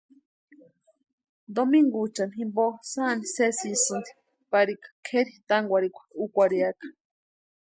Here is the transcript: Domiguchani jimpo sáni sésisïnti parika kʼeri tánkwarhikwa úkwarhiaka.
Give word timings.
Domiguchani 1.55 2.33
jimpo 2.37 2.65
sáni 2.91 3.25
sésisïnti 3.35 4.11
parika 4.51 4.87
kʼeri 5.05 5.33
tánkwarhikwa 5.47 6.03
úkwarhiaka. 6.23 6.85